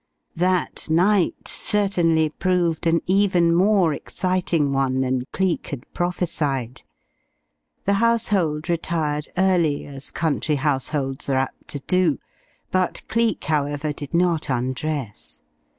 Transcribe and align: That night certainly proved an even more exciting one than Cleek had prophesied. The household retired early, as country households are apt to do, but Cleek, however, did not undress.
That 0.35 0.89
night 0.89 1.47
certainly 1.47 2.31
proved 2.31 2.87
an 2.87 3.01
even 3.05 3.53
more 3.53 3.93
exciting 3.93 4.73
one 4.73 5.01
than 5.01 5.25
Cleek 5.31 5.67
had 5.67 5.83
prophesied. 5.93 6.81
The 7.85 7.93
household 8.01 8.67
retired 8.67 9.29
early, 9.37 9.85
as 9.85 10.09
country 10.09 10.55
households 10.55 11.29
are 11.29 11.35
apt 11.35 11.67
to 11.67 11.79
do, 11.81 12.17
but 12.71 13.03
Cleek, 13.09 13.43
however, 13.43 13.93
did 13.93 14.15
not 14.15 14.49
undress. 14.49 15.43